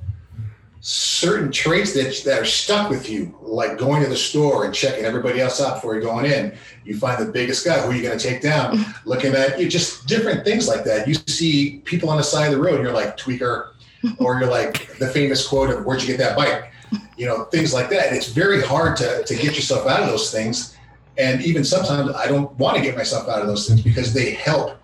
[0.81, 5.05] certain traits that, that are stuck with you, like going to the store and checking
[5.05, 6.55] everybody else out before you're going in.
[6.85, 8.85] You find the biggest guy, who are you going to take down?
[9.05, 11.07] Looking at you, just different things like that.
[11.07, 13.71] You see people on the side of the road, and you're like tweaker,
[14.19, 16.71] or you're like the famous quote of "Where'd you get that bike?"
[17.19, 18.13] You know, things like that.
[18.13, 20.77] It's very hard to to get yourself out of those things,
[21.17, 24.31] and even sometimes I don't want to get myself out of those things because they
[24.31, 24.77] help.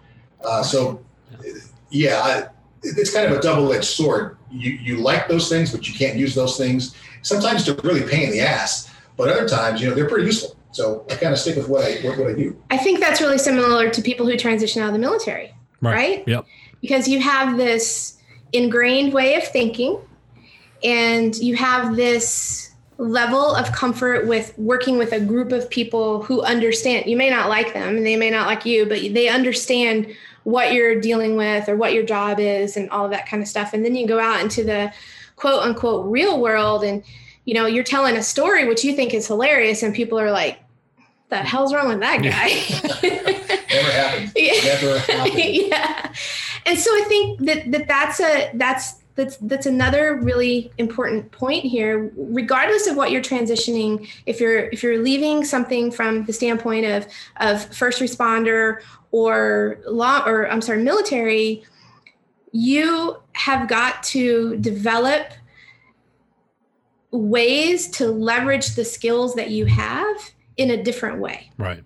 [0.44, 1.00] Uh, so,
[1.90, 2.34] yeah, I,
[2.84, 4.38] it's kind of a double-edged sword.
[4.52, 6.94] You you like those things, but you can't use those things.
[7.22, 10.58] Sometimes they're really pain in the ass, but other times, you know, they're pretty useful.
[10.72, 12.62] So I kind of stick with what I what, what I do.
[12.70, 16.22] I think that's really similar to people who transition out of the military, right?
[16.28, 16.46] Yep.
[16.82, 18.18] because you have this
[18.52, 20.00] ingrained way of thinking
[20.86, 26.42] and you have this level of comfort with working with a group of people who
[26.44, 30.08] understand you may not like them and they may not like you but they understand
[30.46, 33.50] what you're dealing with or what your job is and all of that kind of
[33.50, 33.74] stuff.
[33.74, 34.94] And then you go out into the
[35.36, 37.04] quote unquote real world and
[37.44, 40.60] you know you're telling a story which you think is hilarious and people are like
[41.30, 43.02] the hell's wrong with that guy?
[43.74, 44.32] Never happened.
[44.36, 45.34] Never happened.
[45.44, 46.14] yeah.
[46.68, 51.64] And so i think that, that that's a that's that's that's another really important point
[51.64, 56.86] here regardless of what you're transitioning if you're if you're leaving something from the standpoint
[56.86, 61.64] of of first responder or law or i'm sorry military
[62.52, 65.28] you have got to develop
[67.12, 71.84] ways to leverage the skills that you have in a different way Right.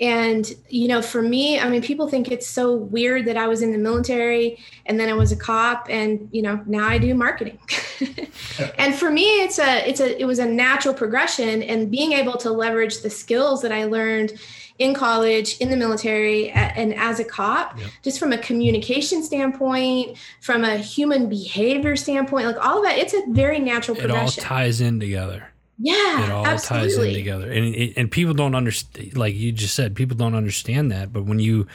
[0.00, 3.60] And, you know, for me, I mean, people think it's so weird that I was
[3.60, 7.14] in the military and then I was a cop and, you know, now I do
[7.14, 7.58] marketing.
[8.78, 12.38] and for me, it's a, it's a, it was a natural progression and being able
[12.38, 14.40] to leverage the skills that I learned
[14.78, 17.90] in college, in the military, and as a cop, Yep.
[18.02, 23.12] just from a communication standpoint, from a human behavior standpoint, like all of that, it's
[23.12, 25.50] a very natural It all ties in together.
[25.82, 26.88] Yeah, it all absolutely.
[26.88, 30.92] ties in together and and people don't understand like you just said people don't understand
[30.92, 31.66] that but when you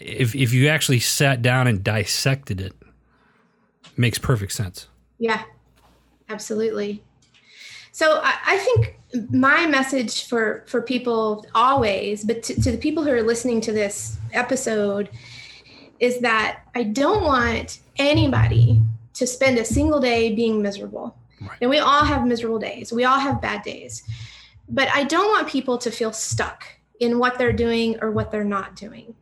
[0.00, 2.74] if if you actually sat down and dissected it,
[3.84, 4.86] it makes perfect sense
[5.18, 5.42] Yeah,
[6.28, 7.02] absolutely.
[7.92, 8.98] So I, I think
[9.30, 13.72] my message for for people always, but to, to the people who are listening to
[13.72, 15.10] this episode,
[16.00, 18.80] is that I don't want anybody
[19.14, 21.14] to spend a single day being miserable.
[21.48, 21.58] Right.
[21.60, 22.92] And we all have miserable days.
[22.92, 24.02] We all have bad days.
[24.68, 26.64] But I don't want people to feel stuck
[27.00, 29.14] in what they're doing or what they're not doing.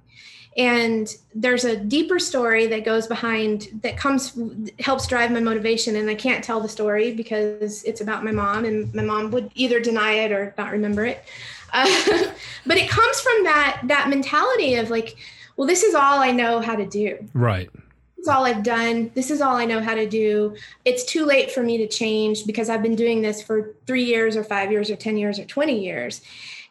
[0.56, 4.38] And there's a deeper story that goes behind that comes
[4.80, 8.64] helps drive my motivation and I can't tell the story because it's about my mom
[8.64, 11.24] and my mom would either deny it or not remember it.
[11.72, 11.86] Uh,
[12.66, 15.16] but it comes from that that mentality of like,
[15.56, 17.70] well, this is all I know how to do right
[18.20, 19.10] is all I've done.
[19.14, 20.54] This is all I know how to do.
[20.84, 24.36] It's too late for me to change because I've been doing this for three years
[24.36, 26.20] or five years or 10 years or 20 years.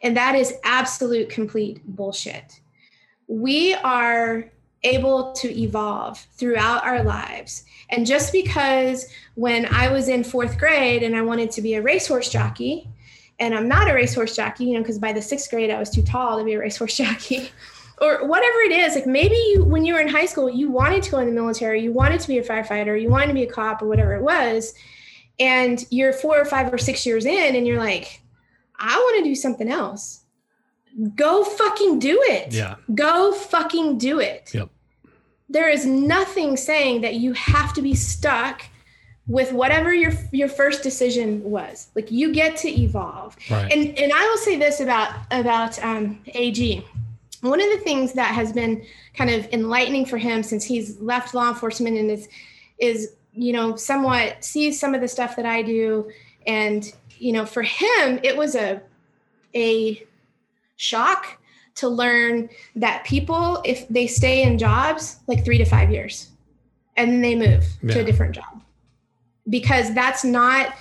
[0.02, 2.60] And that is absolute complete bullshit.
[3.26, 4.50] We are
[4.82, 7.64] able to evolve throughout our lives.
[7.90, 11.82] And just because when I was in fourth grade and I wanted to be a
[11.82, 12.88] racehorse jockey,
[13.38, 15.90] and I'm not a racehorse jockey, you know, because by the sixth grade I was
[15.90, 17.50] too tall to be a racehorse jockey
[18.00, 21.02] or whatever it is like maybe you when you were in high school you wanted
[21.02, 23.42] to go in the military you wanted to be a firefighter you wanted to be
[23.42, 24.74] a cop or whatever it was
[25.38, 28.22] and you're four or five or six years in and you're like
[28.78, 30.20] i want to do something else.
[31.14, 32.52] Go fucking do it.
[32.52, 32.76] Yeah.
[32.94, 34.50] Go fucking do it.
[34.52, 34.70] Yep.
[35.48, 38.62] there is nothing saying that you have to be stuck
[39.26, 41.88] with whatever your your first decision was.
[41.94, 43.36] Like you get to evolve.
[43.50, 43.72] Right.
[43.72, 46.84] And and I will say this about about um, AG.
[47.40, 51.34] One of the things that has been kind of enlightening for him since he's left
[51.34, 52.28] law enforcement and is
[52.78, 56.10] is you know somewhat sees some of the stuff that I do,
[56.46, 58.80] and you know for him it was a
[59.54, 60.06] a
[60.76, 61.38] shock
[61.76, 66.30] to learn that people if they stay in jobs like three to five years,
[66.96, 68.62] and then they move to a different job.
[69.48, 70.74] Because that's not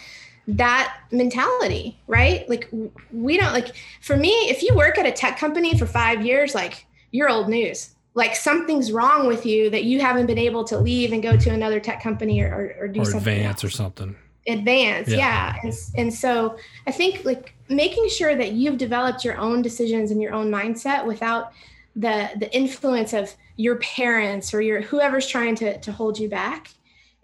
[0.57, 2.47] that mentality, right?
[2.49, 2.69] Like
[3.11, 6.55] we don't like for me, if you work at a tech company for 5 years
[6.55, 7.95] like you're old news.
[8.15, 11.49] Like something's wrong with you that you haven't been able to leave and go to
[11.51, 13.73] another tech company or, or, or do or something advance else.
[13.73, 14.15] or something
[14.47, 15.17] advance Yeah.
[15.17, 16.57] yeah, And, and so
[16.87, 21.05] i think like making sure that you've developed your own decisions and your own mindset
[21.05, 21.51] without
[21.95, 26.69] the the influence of your parents or your whoever's trying to to hold you back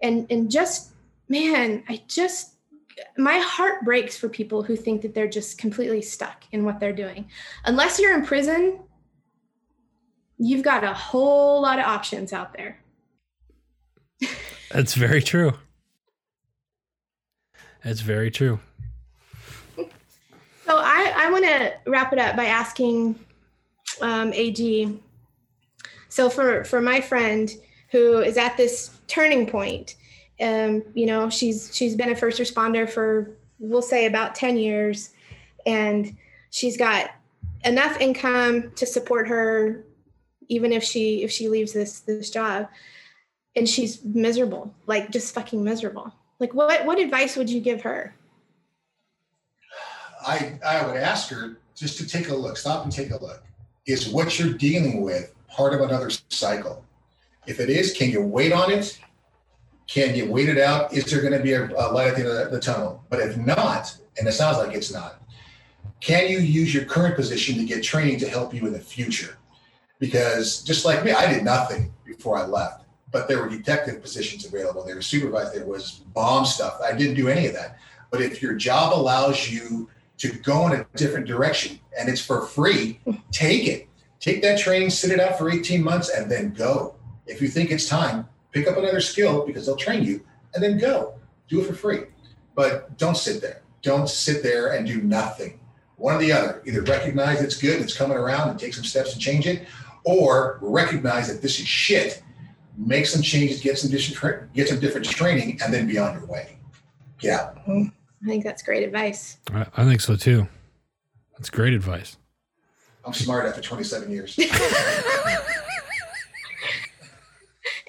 [0.04, 0.92] and and just
[1.30, 2.55] man i just
[3.18, 6.94] my heart breaks for people who think that they're just completely stuck in what they're
[6.94, 7.30] doing.
[7.66, 8.80] Unless you're in prison
[10.38, 12.80] you've got a whole lot of options out there.
[14.72, 15.54] That's very true.
[17.84, 18.60] That's very true.
[19.78, 23.20] So I, I want to wrap it up by asking
[24.02, 25.00] um, AG.
[26.10, 27.52] So for for my friend
[27.92, 29.96] who is at this turning point,
[30.42, 35.12] um, you know, she's she's been a first responder for we'll say about ten years,
[35.66, 36.16] and
[36.50, 37.12] she's got
[37.64, 39.86] enough income to support her,
[40.50, 42.68] even if she if she leaves this this job,
[43.56, 46.14] and she's miserable, like just fucking miserable.
[46.40, 48.14] Like what what advice would you give her?
[50.28, 53.44] I, I would ask her just to take a look, stop and take a look.
[53.86, 56.84] Is what you're dealing with part of another cycle?
[57.46, 59.00] If it is, can you wait on it
[59.88, 60.94] Can you wait it out?
[60.94, 63.04] Is there going to be a, a light at the end of the, the tunnel?
[63.10, 65.22] But if not, and it sounds like it's not,
[66.02, 69.38] can you use your current position to get training to help you in the future?
[70.00, 74.46] Because just like me, I did nothing before I left, but there were detective positions
[74.46, 74.84] available.
[74.84, 75.54] There was supervised.
[75.54, 76.80] There was bomb stuff.
[76.84, 77.78] I didn't do any of that.
[78.12, 82.46] But if your job allows you to go in a different direction and it's for
[82.46, 83.00] free,
[83.32, 83.88] take it.
[84.20, 86.96] Take that training, sit it out for 18 months, and then go.
[87.28, 90.78] If you think it's time, pick up another skill because they'll train you and then
[90.78, 91.16] go.
[91.50, 92.04] Do it for free.
[92.56, 93.62] But don't sit there.
[93.82, 95.60] Don't sit there and do nothing.
[95.98, 96.64] One or the other.
[96.66, 99.68] Either recognize it's good, it's coming around, and take some steps to change it,
[100.06, 102.24] or recognize that this is shit.
[102.78, 106.26] Make some changes, get some different, get some different training, and then be on your
[106.26, 106.58] way.
[107.22, 107.52] Yeah.
[107.68, 107.92] I
[108.26, 109.38] think that's great advice.
[109.54, 110.48] I, I think so too.
[111.38, 112.18] That's great advice.
[113.06, 114.40] I'm smart after 27 years.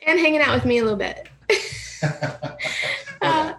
[0.07, 1.29] And hanging out with me a little bit.
[3.23, 3.55] Uh,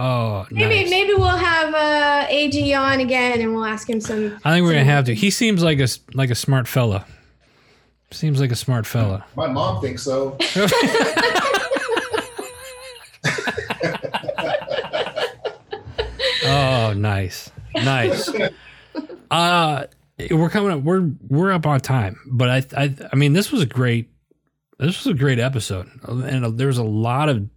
[0.00, 0.90] Oh, maybe nice.
[0.90, 4.38] maybe we'll have uh, AG on again, and we'll ask him some.
[4.44, 5.14] I think we're gonna have to.
[5.14, 7.04] He seems like a s- like a smart fella.
[8.12, 9.24] Seems like a smart fella.
[9.34, 10.36] My mom thinks so.
[16.44, 18.30] Oh, nice, nice.
[19.30, 19.84] Uh
[20.30, 20.80] we're coming up.
[20.82, 24.08] We're we're up on time, but I I I mean this was a great
[24.78, 27.48] this was a great episode, and there was a lot of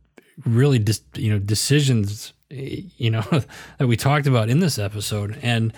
[0.46, 3.22] really dis, you know decisions you know
[3.78, 5.74] that we talked about in this episode, and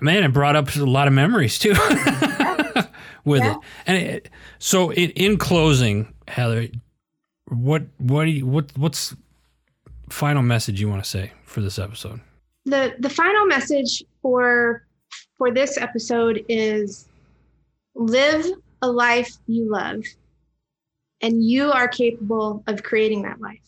[0.00, 1.70] man, it brought up a lot of memories too
[3.24, 3.52] with Yeah.
[3.54, 3.58] it.
[3.86, 6.68] And it, so, in, in closing, Heather,
[7.48, 9.14] what what do you, what what's
[10.10, 12.20] final message you want to say for this episode?
[12.64, 14.86] the the final message for
[15.36, 17.08] for this episode is
[17.96, 18.46] live
[18.82, 20.04] a life you love.
[21.20, 23.60] And you are capable of creating that life.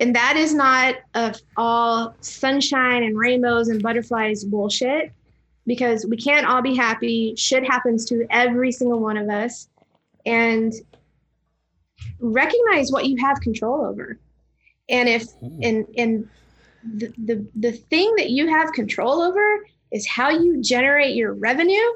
[0.00, 5.12] And that is not of all sunshine and rainbows and butterflies bullshit
[5.66, 7.34] because we can't all be happy.
[7.36, 9.68] Shit happens to every single one of us.
[10.24, 10.72] And
[12.20, 14.18] recognize what you have control over.
[14.88, 16.28] And if and and
[16.96, 21.90] the, the the thing that you have control over is how you generate your revenue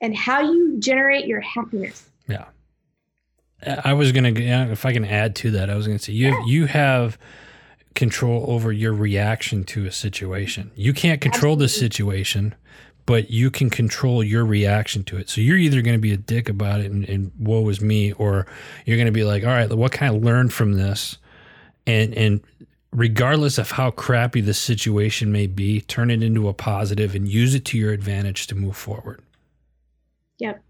[0.00, 2.08] and how you generate your happiness.
[2.28, 2.46] Yeah.
[3.84, 6.66] I was gonna, if I can add to that, I was gonna say you you
[6.66, 7.18] have
[7.94, 10.70] control over your reaction to a situation.
[10.76, 12.54] You can't control the situation,
[13.06, 15.28] but you can control your reaction to it.
[15.28, 18.46] So you're either gonna be a dick about it and, and woe is me, or
[18.86, 21.18] you're gonna be like, all right, what can I learn from this?
[21.84, 22.40] And and
[22.92, 27.56] regardless of how crappy the situation may be, turn it into a positive and use
[27.56, 29.20] it to your advantage to move forward.
[30.38, 30.62] Yep.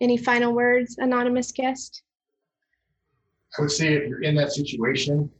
[0.00, 2.02] Any final words, anonymous guest?
[3.56, 5.30] I would say if you're in that situation,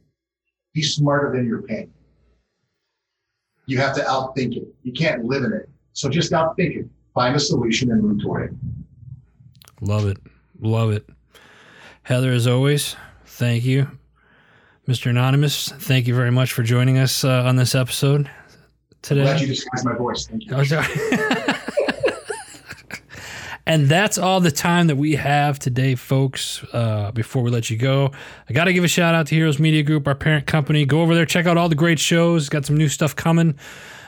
[0.73, 1.91] be smarter than your pain.
[3.65, 4.67] You have to outthink it.
[4.83, 5.69] You can't live in it.
[5.93, 6.85] So just outthink it.
[7.13, 8.57] Find a solution and move toward it.
[9.81, 10.17] Love it.
[10.59, 11.07] Love it.
[12.03, 12.95] Heather, as always,
[13.25, 13.89] thank you.
[14.87, 15.09] Mr.
[15.09, 18.29] Anonymous, thank you very much for joining us uh, on this episode
[19.01, 19.23] today.
[19.23, 20.25] Glad you disguised my voice.
[20.27, 20.55] Thank you.
[20.55, 20.87] Oh, sorry.
[23.67, 26.63] and that's all the time that we have today, folks.
[26.71, 28.13] Uh, before we let you go,
[28.49, 30.85] I got to give a shout out to Heroes Media Group, our parent company.
[30.85, 32.47] Go over there, check out all the great shows.
[32.47, 33.59] Got some new stuff coming.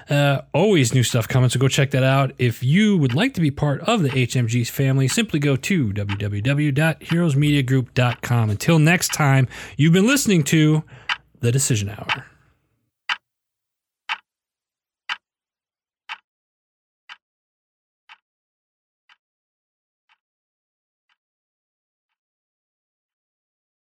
[0.10, 2.32] Uh, always new stuff coming, so go check that out.
[2.40, 8.50] If you would like to be part of the HMG's family, simply go to www.heroesmediagroup.com.
[8.50, 10.86] Until next time, you've been listening to
[11.42, 12.26] The Decision Hour.